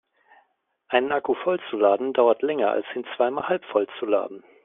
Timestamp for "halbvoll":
3.49-3.85